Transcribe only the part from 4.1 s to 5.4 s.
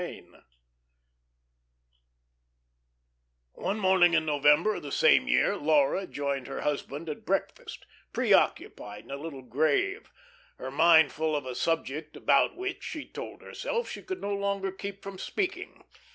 in November of the same